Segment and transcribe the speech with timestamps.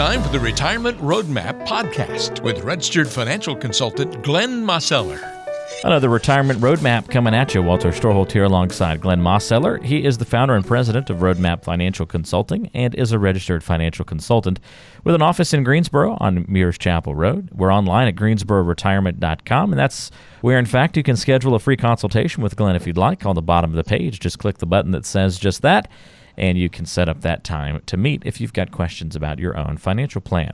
[0.00, 5.20] time for the Retirement Roadmap podcast with registered financial consultant Glenn Mosseller.
[5.84, 7.62] Another retirement roadmap coming at you.
[7.62, 9.84] Walter Storholt here alongside Glenn Mosseller.
[9.84, 14.06] He is the founder and president of Roadmap Financial Consulting and is a registered financial
[14.06, 14.58] consultant
[15.04, 17.50] with an office in Greensboro on Muirs Chapel Road.
[17.52, 22.42] We're online at greensbororetirement.com, and that's where, in fact, you can schedule a free consultation
[22.42, 23.26] with Glenn if you'd like.
[23.26, 25.90] On the bottom of the page, just click the button that says just that
[26.40, 29.56] and you can set up that time to meet if you've got questions about your
[29.58, 30.52] own financial plan.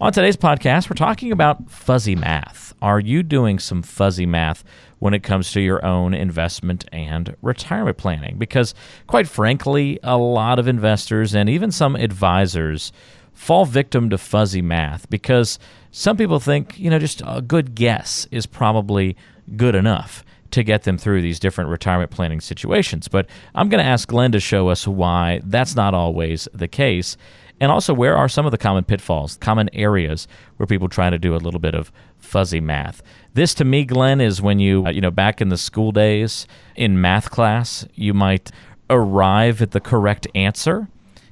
[0.00, 2.74] On today's podcast, we're talking about fuzzy math.
[2.80, 4.64] Are you doing some fuzzy math
[4.98, 8.38] when it comes to your own investment and retirement planning?
[8.38, 8.74] Because,
[9.06, 12.90] quite frankly, a lot of investors and even some advisors
[13.34, 15.58] fall victim to fuzzy math because
[15.90, 19.18] some people think, you know, just a good guess is probably
[19.54, 23.08] good enough to get them through these different retirement planning situations.
[23.08, 27.16] But I'm going to ask Glenn to show us why that's not always the case.
[27.58, 31.18] And also, where are some of the common pitfalls, common areas where people try to
[31.18, 33.02] do a little bit of fuzzy math?
[33.32, 36.46] This, to me, Glenn, is when you, uh, you know, back in the school days
[36.74, 38.50] in math class, you might
[38.90, 40.88] arrive at the correct answer.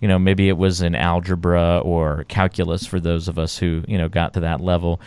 [0.00, 3.98] You know, maybe it was in algebra or calculus for those of us who, you
[3.98, 5.00] know, got to that level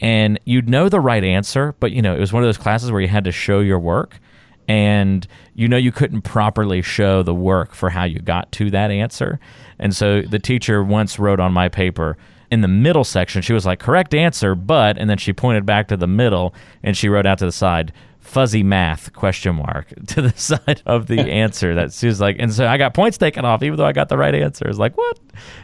[0.00, 2.90] and you'd know the right answer, but you know, it was one of those classes
[2.90, 4.18] where you had to show your work
[4.66, 8.90] and you know you couldn't properly show the work for how you got to that
[8.90, 9.38] answer.
[9.78, 12.16] And so the teacher once wrote on my paper
[12.50, 15.88] in the middle section, she was like, correct answer, but, and then she pointed back
[15.88, 17.92] to the middle and she wrote out to the side,
[18.24, 22.52] fuzzy math question mark to the side of the answer that she was like and
[22.52, 24.66] so i got points taken off even though i got the right answer.
[24.66, 25.18] It's like what?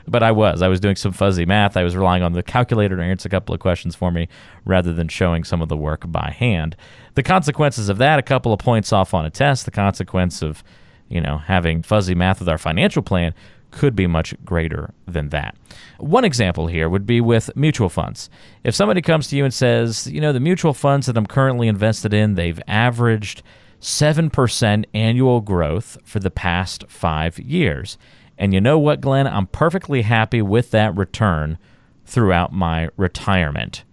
[0.07, 0.63] But i was.
[0.63, 1.77] I was doing some fuzzy math.
[1.77, 4.29] I was relying on the calculator to answer a couple of questions for me
[4.65, 6.77] rather than showing some of the work by hand.
[7.15, 10.63] The consequences of that a couple of points off on a test the consequence of
[11.09, 13.35] you know having fuzzy math with our financial plan
[13.71, 15.57] could be much greater than that.
[15.99, 18.31] One example here would be with mutual funds.
[18.65, 21.69] If somebody comes to you and says, you know, the mutual funds that I'm currently
[21.69, 23.43] invested in, they've averaged
[23.81, 27.97] 7% annual growth for the past five years.
[28.39, 29.27] And you know what, Glenn?
[29.27, 31.59] I'm perfectly happy with that return
[32.05, 33.85] throughout my retirement.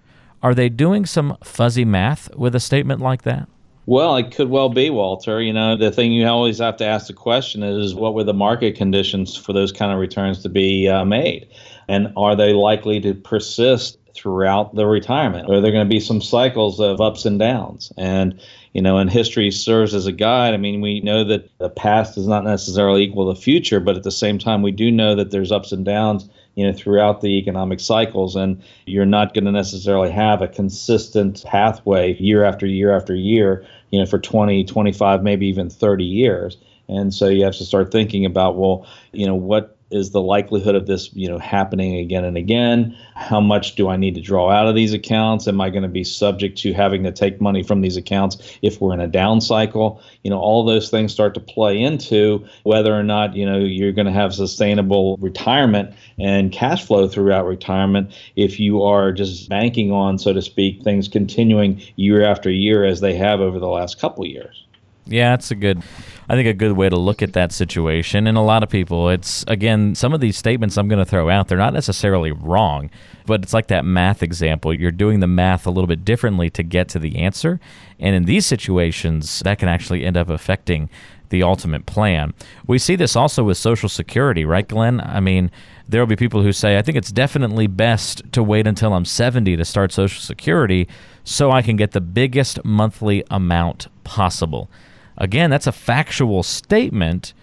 [0.42, 3.48] Are they doing some fuzzy math with a statement like that?
[3.88, 5.42] Well, it could well be, Walter.
[5.42, 8.34] You know, the thing you always have to ask the question is what were the
[8.34, 11.48] market conditions for those kind of returns to be uh, made?
[11.88, 15.50] And are they likely to persist throughout the retirement?
[15.50, 17.94] Are there going to be some cycles of ups and downs?
[17.96, 18.42] And,
[18.74, 20.54] you know, and history serves as a guide.
[20.54, 24.04] I mean, we know that the past does not necessarily equal the future, but at
[24.04, 27.38] the same time, we do know that there's ups and downs you know throughout the
[27.38, 32.94] economic cycles and you're not going to necessarily have a consistent pathway year after year
[32.94, 36.57] after year you know for 20 25 maybe even 30 years.
[36.90, 40.75] And so you have to start thinking about well you know what is the likelihood
[40.75, 42.98] of this you know happening again and again?
[43.16, 45.48] How much do i need to draw out of these accounts?
[45.48, 48.81] Am i going to be subject to having to take money from these accounts if
[48.81, 50.02] we're in a down cycle?
[50.24, 53.94] You know all those things start to play into whether or not you know you're
[53.94, 59.92] going to have sustainable retirement and cash flow throughout retirement if you are just banking
[59.92, 64.00] on so to speak things continuing year after year as they have over the last
[64.00, 64.67] couple years
[65.07, 65.81] yeah, it's a good,
[66.29, 68.28] I think, a good way to look at that situation.
[68.28, 71.29] And a lot of people, it's, again, some of these statements I'm going to throw
[71.29, 72.90] out, they're not necessarily wrong,
[73.25, 74.73] but it's like that math example.
[74.73, 77.59] You're doing the math a little bit differently to get to the answer.
[78.00, 80.90] And in these situations, that can actually end up affecting
[81.29, 82.34] the ultimate plan.
[82.66, 85.01] We see this also with Social Security, right, Glenn?
[85.01, 85.51] I mean,
[85.88, 89.06] there will be people who say, I think it's definitely best to wait until I'm
[89.06, 90.88] 70 to start Social Security
[91.24, 94.69] so I can get the biggest monthly amount possible.
[95.18, 97.34] Again, that's a factual statement,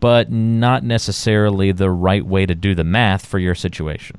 [0.00, 4.18] but not necessarily the right way to do the math for your situation.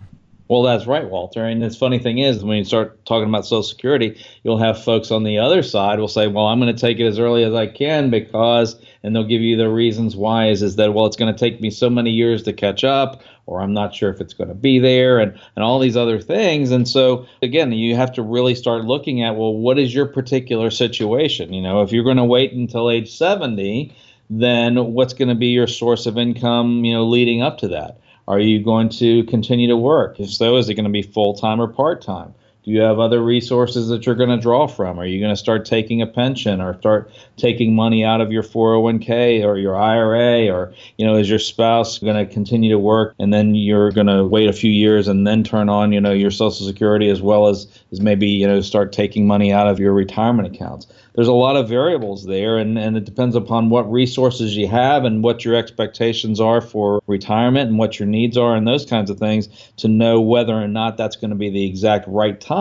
[0.53, 1.43] Well, that's right, Walter.
[1.43, 5.09] And this funny thing is, when you start talking about Social Security, you'll have folks
[5.09, 7.55] on the other side will say, "Well, I'm going to take it as early as
[7.55, 10.49] I can because," and they'll give you the reasons why.
[10.49, 13.23] Is is that well, it's going to take me so many years to catch up,
[13.47, 16.21] or I'm not sure if it's going to be there, and and all these other
[16.21, 16.69] things.
[16.69, 20.69] And so again, you have to really start looking at well, what is your particular
[20.69, 21.51] situation?
[21.51, 23.91] You know, if you're going to wait until age 70,
[24.29, 26.85] then what's going to be your source of income?
[26.85, 27.97] You know, leading up to that
[28.27, 30.19] are you going to continue to work?
[30.19, 32.33] If so, is it going to be full time or part time?
[32.63, 34.97] Do you have other resources that you're going to draw from?
[34.97, 38.43] Are you going to start taking a pension or start taking money out of your
[38.43, 40.47] 401k or your IRA?
[40.47, 44.07] Or, you know, is your spouse going to continue to work and then you're going
[44.07, 47.21] to wait a few years and then turn on, you know, your Social Security as
[47.21, 50.87] well as, as maybe, you know, start taking money out of your retirement accounts?
[51.15, 55.05] there's a lot of variables there, and, and it depends upon what resources you have
[55.05, 59.11] and what your expectations are for retirement and what your needs are and those kinds
[59.11, 62.52] of things to know whether or not that's going to be the exact right time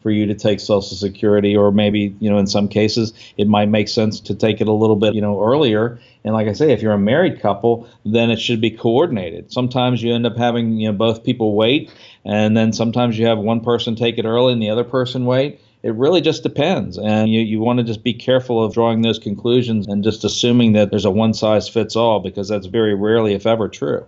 [0.00, 3.68] for you to take Social Security, or maybe, you know, in some cases, it might
[3.68, 5.98] make sense to take it a little bit, you know, earlier.
[6.24, 9.52] And like I say, if you're a married couple, then it should be coordinated.
[9.52, 11.92] Sometimes you end up having, you know, both people wait,
[12.24, 15.60] and then sometimes you have one person take it early and the other person wait
[15.86, 16.98] it really just depends.
[16.98, 20.72] And you, you want to just be careful of drawing those conclusions and just assuming
[20.72, 24.04] that there's a one size fits all because that's very rarely, if ever, true.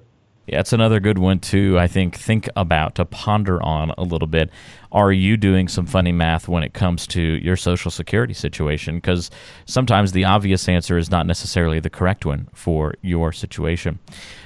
[0.49, 4.27] Yeah, it's another good one to I think think about to ponder on a little
[4.27, 4.49] bit.
[4.91, 8.95] Are you doing some funny math when it comes to your social security situation?
[8.95, 9.31] Because
[9.67, 13.99] sometimes the obvious answer is not necessarily the correct one for your situation.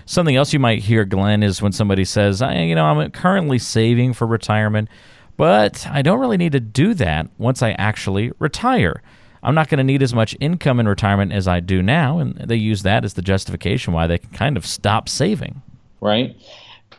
[0.04, 4.14] Something else you might hear, Glenn, is when somebody says, "You know, I'm currently saving
[4.14, 4.88] for retirement,
[5.36, 9.02] but I don't really need to do that once I actually retire."
[9.44, 12.18] I'm not going to need as much income in retirement as I do now.
[12.18, 15.62] And they use that as the justification why they can kind of stop saving
[16.02, 16.36] right?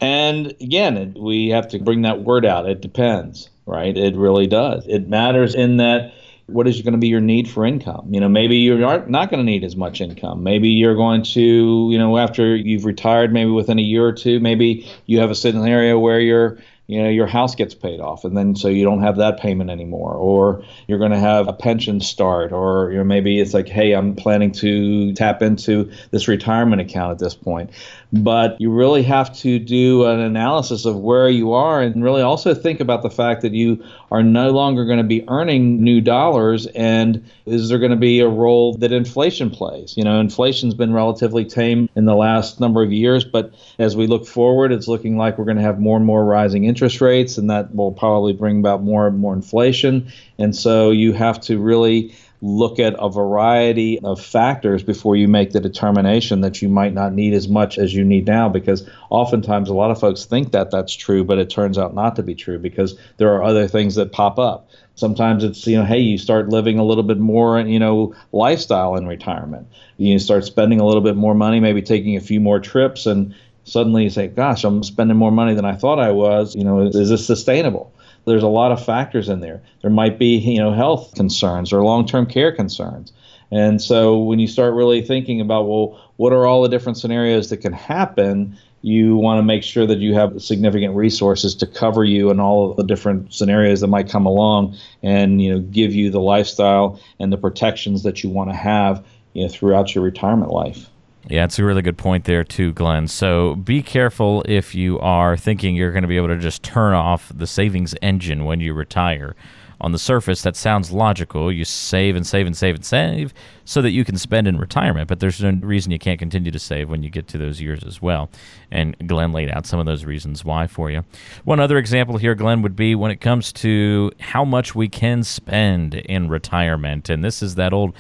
[0.02, 2.68] And again, we have to bring that word out.
[2.68, 3.96] It depends, right?
[3.96, 4.88] It really does.
[4.88, 6.14] It matters in that
[6.48, 8.08] what is going to be your need for income?
[8.12, 10.44] You know, maybe you're not going to need as much income.
[10.44, 14.40] Maybe you're going to, you know, after you've retired, maybe within a year or two,
[14.40, 16.58] maybe you have a scenario where you're
[16.88, 19.70] you know your house gets paid off and then so you don't have that payment
[19.70, 23.70] anymore or you're going to have a pension start or you know maybe it's like
[23.70, 27.70] hey i'm planning to tap into this retirement account at this point.
[28.12, 32.54] But you really have to do an analysis of where you are and really also
[32.54, 36.68] think about the fact that you are no longer going to be earning new dollars
[36.68, 39.96] and is there going to be a role that inflation plays?
[39.98, 44.06] You know inflation's been relatively tame in the last number of years but as we
[44.06, 47.38] look forward it's looking like we're going to have more and more rising interest rates,
[47.38, 50.12] and that will probably bring about more and more inflation.
[50.40, 55.52] And so you have to really look at a variety of factors before you make
[55.52, 59.70] the determination that you might not need as much as you need now because oftentimes
[59.70, 62.36] a lot of folks think that that's true but it turns out not to be
[62.36, 66.18] true because there are other things that pop up sometimes it's you know hey you
[66.18, 69.66] start living a little bit more you know lifestyle in retirement
[69.96, 73.34] you start spending a little bit more money maybe taking a few more trips and
[73.64, 76.56] suddenly you say, gosh, I'm spending more money than I thought I was.
[76.56, 77.94] You know, is, is this sustainable?
[78.26, 79.62] There's a lot of factors in there.
[79.82, 83.12] There might be, you know, health concerns or long-term care concerns.
[83.52, 87.50] And so when you start really thinking about, well, what are all the different scenarios
[87.50, 88.58] that can happen?
[88.82, 92.72] You want to make sure that you have significant resources to cover you in all
[92.72, 97.00] of the different scenarios that might come along and, you know, give you the lifestyle
[97.20, 100.90] and the protections that you want to have, you know, throughout your retirement life.
[101.30, 103.08] Yeah, it's a really good point there, too, Glenn.
[103.08, 106.94] So be careful if you are thinking you're going to be able to just turn
[106.94, 109.36] off the savings engine when you retire.
[109.80, 111.52] On the surface, that sounds logical.
[111.52, 113.34] You save and save and save and save
[113.66, 116.60] so that you can spend in retirement, but there's no reason you can't continue to
[116.60, 118.30] save when you get to those years as well.
[118.72, 121.04] And Glenn laid out some of those reasons why for you.
[121.44, 125.24] One other example here, Glenn, would be when it comes to how much we can
[125.24, 127.10] spend in retirement.
[127.10, 127.94] And this is that old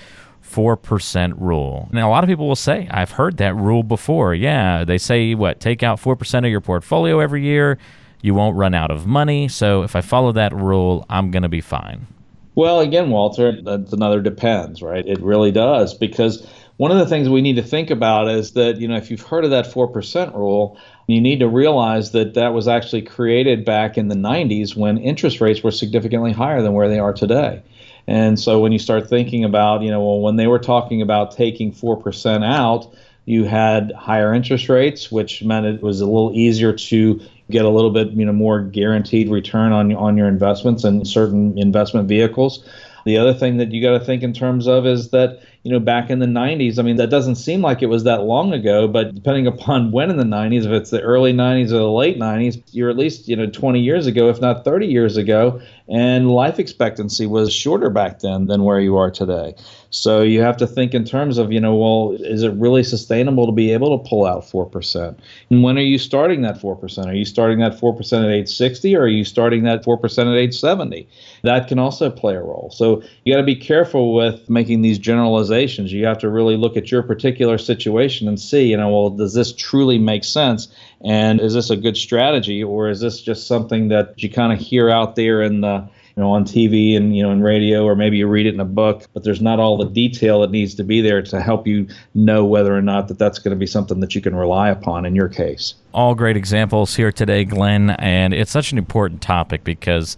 [0.53, 1.89] 4% rule.
[1.91, 4.35] Now, a lot of people will say, I've heard that rule before.
[4.35, 7.77] Yeah, they say, what, take out 4% of your portfolio every year,
[8.21, 9.47] you won't run out of money.
[9.47, 12.07] So if I follow that rule, I'm going to be fine.
[12.55, 15.05] Well, again, Walter, that's another depends, right?
[15.07, 15.93] It really does.
[15.93, 16.47] Because
[16.77, 19.21] one of the things we need to think about is that, you know, if you've
[19.21, 23.97] heard of that 4% rule, you need to realize that that was actually created back
[23.97, 27.61] in the 90s when interest rates were significantly higher than where they are today.
[28.07, 31.31] And so when you start thinking about, you know, well, when they were talking about
[31.31, 32.93] taking 4% out,
[33.25, 37.69] you had higher interest rates, which meant it was a little easier to get a
[37.69, 42.67] little bit, you know, more guaranteed return on on your investments and certain investment vehicles.
[43.05, 45.79] The other thing that you got to think in terms of is that you know,
[45.79, 46.77] back in the 90s.
[46.77, 50.09] I mean, that doesn't seem like it was that long ago, but depending upon when
[50.09, 53.27] in the 90s, if it's the early 90s or the late 90s, you're at least,
[53.27, 55.61] you know, 20 years ago, if not 30 years ago.
[55.87, 59.55] And life expectancy was shorter back then than where you are today.
[59.89, 63.45] So you have to think in terms of, you know, well, is it really sustainable
[63.45, 65.15] to be able to pull out 4%?
[65.49, 67.05] And when are you starting that 4%?
[67.05, 70.37] Are you starting that 4% at age 60 or are you starting that 4% at
[70.37, 71.07] age 70?
[71.43, 72.71] That can also play a role.
[72.73, 76.77] So you got to be careful with making these generalizations You have to really look
[76.77, 80.67] at your particular situation and see, you know, well, does this truly make sense?
[81.01, 84.59] And is this a good strategy, or is this just something that you kind of
[84.59, 87.95] hear out there in the you know, on TV and you know, in radio, or
[87.95, 90.75] maybe you read it in a book, but there's not all the detail that needs
[90.75, 93.65] to be there to help you know whether or not that that's going to be
[93.65, 95.73] something that you can rely upon in your case.
[95.91, 100.15] All great examples here today, Glenn, and it's such an important topic because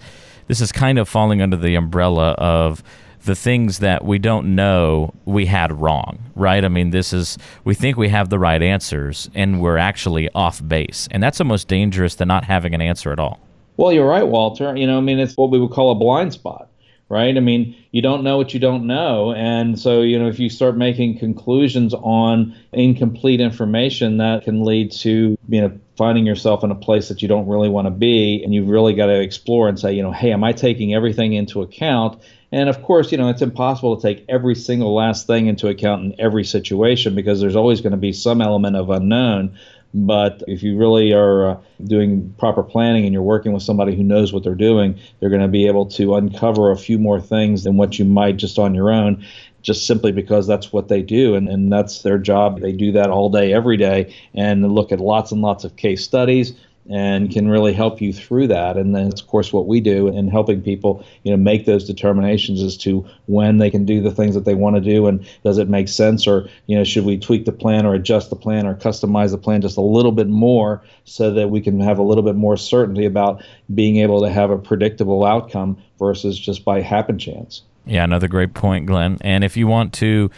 [0.48, 2.84] this is kind of falling under the umbrella of
[3.26, 6.64] the things that we don't know we had wrong, right?
[6.64, 10.66] I mean, this is, we think we have the right answers and we're actually off
[10.66, 11.08] base.
[11.12, 13.40] And that's almost dangerous than not having an answer at all.
[13.78, 14.76] Well, you're right, Walter.
[14.76, 16.70] You know, I mean, it's what we would call a blind spot,
[17.10, 17.38] right?
[17.38, 19.32] I mean, you don't know what you don't know.
[19.34, 24.92] And so, you know, if you start making conclusions on incomplete information, that can lead
[24.94, 28.42] to, you know, finding yourself in a place that you don't really want to be.
[28.44, 31.34] And you've really got to explore and say, you know, hey, am I taking everything
[31.34, 32.22] into account?
[32.52, 36.06] And of course, you know, it's impossible to take every single last thing into account
[36.06, 39.58] in every situation because there's always going to be some element of unknown.
[39.98, 44.04] But if you really are uh, doing proper planning and you're working with somebody who
[44.04, 47.64] knows what they're doing, they're going to be able to uncover a few more things
[47.64, 49.26] than what you might just on your own,
[49.62, 52.60] just simply because that's what they do and, and that's their job.
[52.60, 56.04] They do that all day, every day, and look at lots and lots of case
[56.04, 56.56] studies
[56.90, 58.78] and can really help you through that.
[58.78, 62.62] And that's of course what we do in helping people, you know, make those determinations
[62.62, 65.58] as to when they can do the things that they want to do and does
[65.58, 68.68] it make sense or, you know, should we tweak the plan or adjust the plan
[68.68, 72.04] or customize the plan just a little bit more so that we can have a
[72.04, 76.82] little bit more certainty about being able to have a predictable outcome versus just by
[76.82, 77.64] happen chance.
[77.86, 79.18] Yeah, another great point, Glenn.
[79.22, 80.30] And if you want to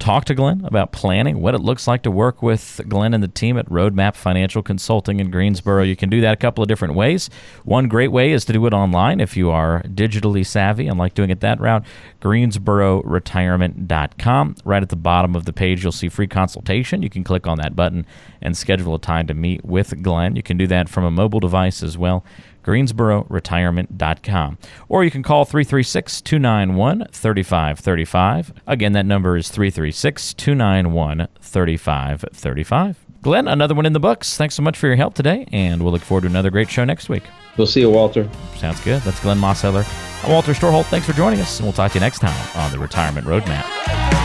[0.00, 3.28] talk to Glenn about planning, what it looks like to work with Glenn and the
[3.28, 5.84] team at Roadmap Financial Consulting in Greensboro.
[5.84, 7.30] You can do that a couple of different ways.
[7.64, 11.14] One great way is to do it online if you are digitally savvy and like
[11.14, 11.84] doing it that route.
[12.20, 14.56] GreensboroRetirement.com.
[14.64, 17.02] Right at the bottom of the page, you'll see free consultation.
[17.02, 18.06] You can click on that button
[18.40, 20.34] and schedule a time to meet with Glenn.
[20.34, 22.24] You can do that from a mobile device as well
[22.64, 24.58] greensbororetirement.com.
[24.88, 28.52] Or you can call 336 291 3535.
[28.66, 33.06] Again, that number is 336 291 3535.
[33.22, 34.36] Glenn, another one in the books.
[34.36, 36.84] Thanks so much for your help today, and we'll look forward to another great show
[36.84, 37.24] next week.
[37.58, 38.28] We'll see you, Walter.
[38.56, 39.02] Sounds good.
[39.02, 39.84] That's Glenn Mosseller.
[40.24, 40.86] I'm Walter Storholt.
[40.86, 44.19] Thanks for joining us, and we'll talk to you next time on the Retirement Roadmap.